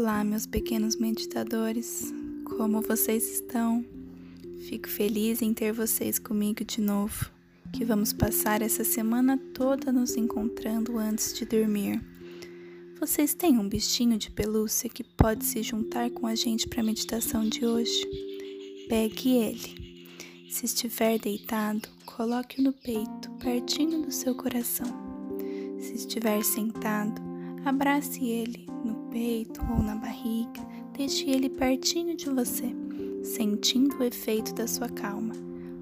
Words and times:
Olá, 0.00 0.22
meus 0.22 0.46
pequenos 0.46 0.94
meditadores, 0.94 2.14
como 2.56 2.80
vocês 2.80 3.28
estão? 3.28 3.84
Fico 4.68 4.88
feliz 4.88 5.42
em 5.42 5.52
ter 5.52 5.72
vocês 5.72 6.20
comigo 6.20 6.64
de 6.64 6.80
novo, 6.80 7.28
que 7.72 7.84
vamos 7.84 8.12
passar 8.12 8.62
essa 8.62 8.84
semana 8.84 9.36
toda 9.52 9.90
nos 9.90 10.16
encontrando 10.16 10.96
antes 10.96 11.36
de 11.36 11.44
dormir. 11.44 12.00
Vocês 13.00 13.34
têm 13.34 13.58
um 13.58 13.68
bichinho 13.68 14.16
de 14.16 14.30
pelúcia 14.30 14.88
que 14.88 15.02
pode 15.02 15.44
se 15.44 15.64
juntar 15.64 16.10
com 16.10 16.28
a 16.28 16.36
gente 16.36 16.68
para 16.68 16.80
a 16.80 16.84
meditação 16.84 17.48
de 17.48 17.66
hoje? 17.66 18.08
Pegue 18.88 19.30
ele. 19.30 20.06
Se 20.48 20.64
estiver 20.64 21.18
deitado, 21.18 21.88
coloque-o 22.06 22.62
no 22.62 22.72
peito, 22.72 23.32
pertinho 23.40 24.02
do 24.02 24.12
seu 24.12 24.32
coração. 24.36 24.86
Se 25.80 25.92
estiver 25.94 26.44
sentado, 26.44 27.20
abrace 27.64 28.24
ele 28.24 28.64
no 28.84 28.97
peito 29.10 29.60
ou 29.70 29.82
na 29.82 29.94
barriga, 29.94 30.60
deixe 30.96 31.28
ele 31.30 31.48
pertinho 31.48 32.16
de 32.16 32.28
você, 32.30 32.74
sentindo 33.22 33.98
o 33.98 34.04
efeito 34.04 34.54
da 34.54 34.66
sua 34.66 34.88
calma, 34.88 35.34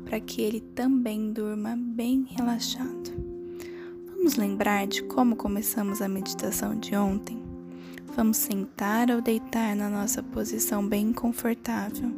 para 0.05 0.21
que 0.21 0.43
ele 0.43 0.61
também 0.61 1.33
durma 1.33 1.77
bem 1.77 2.27
relaxado. 2.31 3.13
Vamos 4.07 4.37
lembrar 4.37 4.87
de 4.87 5.03
como 5.05 5.37
começamos 5.37 6.03
a 6.03 6.09
meditação 6.09 6.79
de 6.79 6.97
ontem? 6.97 7.43
Vamos 8.17 8.39
sentar 8.39 9.11
ou 9.11 9.21
deitar 9.21 9.77
na 9.77 9.91
nossa 9.91 10.23
posição 10.23 10.87
bem 10.87 11.13
confortável. 11.13 12.11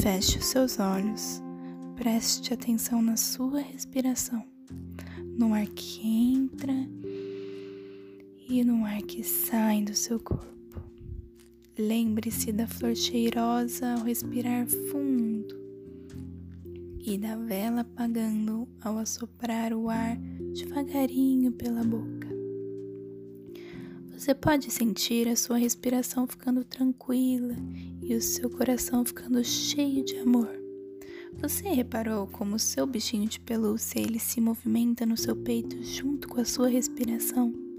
Feche 0.00 0.38
os 0.38 0.46
seus 0.46 0.78
olhos. 0.78 1.42
Preste 1.96 2.52
atenção 2.52 3.00
na 3.00 3.16
sua 3.16 3.60
respiração, 3.60 4.44
no 5.38 5.54
ar 5.54 5.66
que 5.66 6.06
entra 6.06 6.74
e 8.48 8.62
no 8.62 8.84
ar 8.84 9.02
que 9.02 9.22
sai 9.22 9.82
do 9.82 9.94
seu 9.94 10.20
corpo. 10.20 10.80
Lembre-se 11.78 12.52
da 12.52 12.66
flor 12.66 12.94
cheirosa 12.94 13.94
ao 13.94 14.04
respirar 14.04 14.66
fundo 14.66 15.54
e 17.00 17.18
da 17.18 17.36
vela 17.36 17.80
apagando 17.80 18.68
ao 18.80 18.98
assoprar 18.98 19.72
o 19.72 19.90
ar 19.90 20.16
devagarinho 20.54 21.52
pela 21.52 21.82
boca. 21.82 22.28
Você 24.12 24.34
pode 24.34 24.70
sentir 24.70 25.28
a 25.28 25.36
sua 25.36 25.58
respiração 25.58 26.26
ficando 26.26 26.64
tranquila 26.64 27.56
e 28.00 28.14
o 28.14 28.22
seu 28.22 28.48
coração 28.48 29.04
ficando 29.04 29.42
cheio 29.44 30.04
de 30.04 30.16
amor. 30.18 30.48
Você 31.40 31.68
reparou 31.68 32.26
como 32.28 32.54
o 32.54 32.60
seu 32.60 32.86
bichinho 32.86 33.28
de 33.28 33.40
pelúcia 33.40 34.00
ele 34.00 34.18
se 34.18 34.40
movimenta 34.40 35.04
no 35.04 35.16
seu 35.16 35.34
peito 35.34 35.82
junto 35.82 36.28
com 36.28 36.40
a 36.40 36.44
sua 36.44 36.68
respiração? 36.68 37.73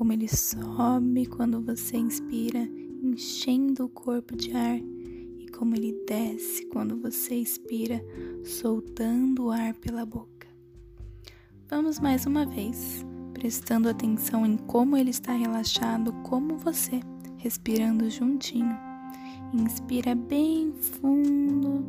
Como 0.00 0.14
ele 0.14 0.28
sobe 0.28 1.26
quando 1.26 1.60
você 1.60 1.98
inspira, 1.98 2.66
enchendo 3.02 3.84
o 3.84 3.88
corpo 3.90 4.34
de 4.34 4.50
ar, 4.56 4.78
e 4.78 5.46
como 5.50 5.74
ele 5.76 5.94
desce 6.08 6.64
quando 6.68 6.96
você 6.96 7.34
expira, 7.34 8.02
soltando 8.42 9.44
o 9.44 9.50
ar 9.50 9.74
pela 9.74 10.06
boca. 10.06 10.48
Vamos 11.68 12.00
mais 12.00 12.24
uma 12.24 12.46
vez, 12.46 13.04
prestando 13.34 13.90
atenção 13.90 14.46
em 14.46 14.56
como 14.56 14.96
ele 14.96 15.10
está 15.10 15.34
relaxado, 15.34 16.14
como 16.22 16.56
você, 16.56 17.00
respirando 17.36 18.08
juntinho. 18.08 18.74
Inspira 19.52 20.14
bem 20.14 20.72
fundo. 20.72 21.84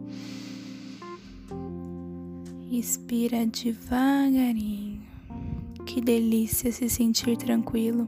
Expira 2.70 3.46
devagarinho. 3.46 4.91
Que 5.94 6.00
delícia 6.00 6.72
se 6.72 6.88
sentir 6.88 7.36
tranquilo. 7.36 8.08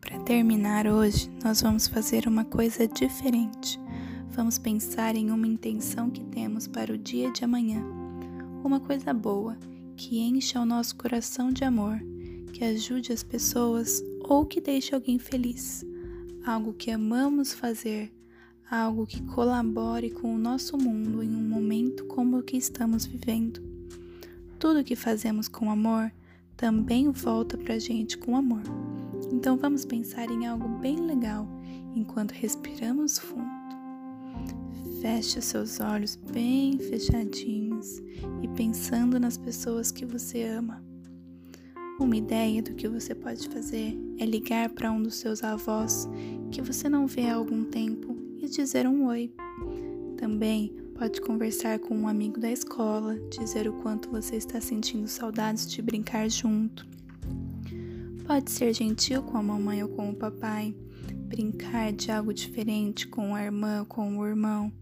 Para 0.00 0.18
terminar 0.20 0.86
hoje, 0.86 1.30
nós 1.44 1.60
vamos 1.60 1.86
fazer 1.86 2.26
uma 2.26 2.46
coisa 2.46 2.88
diferente. 2.88 3.78
Vamos 4.30 4.58
pensar 4.58 5.14
em 5.14 5.30
uma 5.30 5.46
intenção 5.46 6.08
que 6.08 6.24
temos 6.24 6.66
para 6.66 6.94
o 6.94 6.96
dia 6.96 7.30
de 7.30 7.44
amanhã. 7.44 7.84
Uma 8.64 8.80
coisa 8.80 9.12
boa, 9.12 9.54
que 9.98 10.18
encha 10.18 10.58
o 10.58 10.64
nosso 10.64 10.96
coração 10.96 11.52
de 11.52 11.62
amor, 11.62 12.00
que 12.54 12.64
ajude 12.64 13.12
as 13.12 13.22
pessoas 13.22 14.02
ou 14.20 14.46
que 14.46 14.58
deixe 14.58 14.94
alguém 14.94 15.18
feliz. 15.18 15.84
Algo 16.42 16.72
que 16.72 16.90
amamos 16.90 17.52
fazer, 17.52 18.10
algo 18.70 19.06
que 19.06 19.20
colabore 19.24 20.08
com 20.08 20.34
o 20.34 20.38
nosso 20.38 20.78
mundo 20.78 21.22
em 21.22 21.36
um 21.36 21.48
momento 21.50 22.06
como 22.06 22.38
o 22.38 22.42
que 22.42 22.56
estamos 22.56 23.04
vivendo. 23.04 23.62
Tudo 24.58 24.82
que 24.82 24.96
fazemos 24.96 25.48
com 25.48 25.70
amor 25.70 26.10
também 26.58 27.08
volta 27.12 27.56
pra 27.56 27.78
gente 27.78 28.18
com 28.18 28.36
amor. 28.36 28.62
Então 29.32 29.56
vamos 29.56 29.84
pensar 29.84 30.28
em 30.28 30.44
algo 30.44 30.68
bem 30.80 30.96
legal 30.96 31.48
enquanto 31.94 32.32
respiramos 32.32 33.16
fundo. 33.16 33.48
Feche 35.00 35.40
seus 35.40 35.78
olhos 35.78 36.16
bem 36.16 36.76
fechadinhos 36.76 38.02
e 38.42 38.48
pensando 38.56 39.20
nas 39.20 39.38
pessoas 39.38 39.92
que 39.92 40.04
você 40.04 40.42
ama. 40.42 40.84
Uma 42.00 42.16
ideia 42.16 42.60
do 42.60 42.74
que 42.74 42.88
você 42.88 43.14
pode 43.14 43.48
fazer 43.48 43.96
é 44.18 44.26
ligar 44.26 44.68
para 44.70 44.90
um 44.90 45.00
dos 45.00 45.14
seus 45.14 45.44
avós 45.44 46.08
que 46.50 46.60
você 46.60 46.88
não 46.88 47.06
vê 47.06 47.28
há 47.28 47.36
algum 47.36 47.62
tempo 47.64 48.16
e 48.40 48.48
dizer 48.48 48.84
um 48.88 49.06
oi. 49.06 49.32
Também 50.16 50.74
Pode 50.98 51.20
conversar 51.20 51.78
com 51.78 51.94
um 51.94 52.08
amigo 52.08 52.40
da 52.40 52.50
escola, 52.50 53.16
dizer 53.30 53.68
o 53.68 53.72
quanto 53.74 54.10
você 54.10 54.34
está 54.34 54.60
sentindo 54.60 55.06
saudades 55.06 55.70
de 55.70 55.80
brincar 55.80 56.28
junto. 56.28 56.84
Pode 58.26 58.50
ser 58.50 58.74
gentil 58.74 59.22
com 59.22 59.38
a 59.38 59.42
mamãe 59.42 59.80
ou 59.80 59.88
com 59.90 60.10
o 60.10 60.16
papai, 60.16 60.74
brincar 61.28 61.92
de 61.92 62.10
algo 62.10 62.34
diferente 62.34 63.06
com 63.06 63.32
a 63.32 63.44
irmã 63.44 63.78
ou 63.78 63.86
com 63.86 64.18
o 64.18 64.26
irmão, 64.26 64.72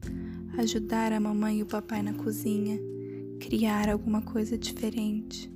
ajudar 0.56 1.12
a 1.12 1.21
mamãe 1.21 1.59
e 1.59 1.62
o 1.62 1.66
papai 1.66 2.03
na 2.03 2.15
cozinha, 2.15 2.81
criar 3.38 3.91
alguma 3.91 4.22
coisa 4.22 4.56
diferente, 4.56 5.53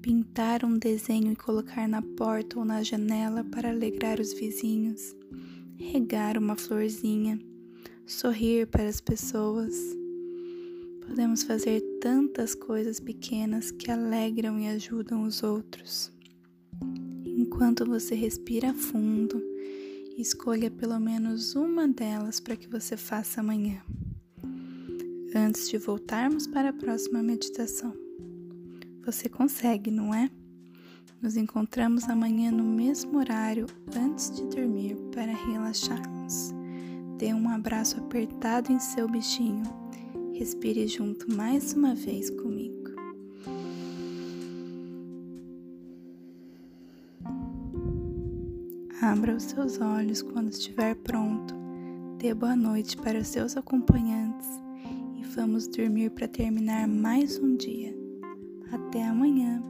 pintar 0.00 0.64
um 0.64 0.78
desenho 0.78 1.32
e 1.32 1.36
colocar 1.36 1.88
na 1.88 2.00
porta 2.00 2.60
ou 2.60 2.64
na 2.64 2.80
janela 2.80 3.42
para 3.42 3.70
alegrar 3.70 4.20
os 4.20 4.32
vizinhos, 4.32 5.16
regar 5.76 6.38
uma 6.38 6.54
florzinha 6.54 7.40
sorrir 8.06 8.68
para 8.68 8.86
as 8.88 9.00
pessoas. 9.00 9.74
Podemos 11.06 11.42
fazer 11.42 11.80
tantas 12.00 12.54
coisas 12.54 13.00
pequenas 13.00 13.70
que 13.72 13.90
alegram 13.90 14.58
e 14.60 14.68
ajudam 14.68 15.24
os 15.24 15.42
outros. 15.42 16.12
Enquanto 17.24 17.84
você 17.84 18.14
respira 18.14 18.72
fundo, 18.72 19.42
escolha 20.16 20.70
pelo 20.70 20.98
menos 21.00 21.54
uma 21.54 21.86
delas 21.88 22.38
para 22.38 22.56
que 22.56 22.68
você 22.68 22.96
faça 22.96 23.40
amanhã, 23.40 23.82
antes 25.34 25.68
de 25.68 25.76
voltarmos 25.76 26.46
para 26.46 26.70
a 26.70 26.72
próxima 26.72 27.22
meditação. 27.22 27.92
Você 29.04 29.28
consegue, 29.28 29.90
não 29.90 30.14
é? 30.14 30.30
Nos 31.20 31.36
encontramos 31.36 32.04
amanhã 32.08 32.50
no 32.50 32.64
mesmo 32.64 33.18
horário 33.18 33.66
antes 33.96 34.30
de 34.30 34.46
dormir 34.46 34.96
para 35.12 35.32
relaxarmos. 35.32 36.55
Dê 37.18 37.32
um 37.32 37.48
abraço 37.48 37.98
apertado 37.98 38.70
em 38.70 38.78
seu 38.78 39.08
bichinho. 39.08 39.62
Respire 40.34 40.86
junto 40.86 41.34
mais 41.34 41.72
uma 41.72 41.94
vez 41.94 42.28
comigo. 42.28 42.76
Abra 49.00 49.36
os 49.36 49.44
seus 49.44 49.80
olhos 49.80 50.20
quando 50.20 50.50
estiver 50.50 50.94
pronto. 50.96 51.54
Dê 52.18 52.34
boa 52.34 52.56
noite 52.56 52.96
para 52.96 53.18
os 53.18 53.28
seus 53.28 53.56
acompanhantes 53.56 54.48
e 55.18 55.24
vamos 55.24 55.66
dormir 55.68 56.10
para 56.10 56.28
terminar 56.28 56.86
mais 56.86 57.38
um 57.38 57.56
dia. 57.56 57.96
Até 58.70 59.04
amanhã. 59.04 59.62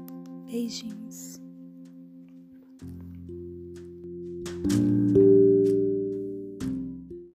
Beijinhos. 0.47 1.41